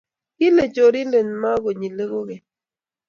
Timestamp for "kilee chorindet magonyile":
0.37-2.03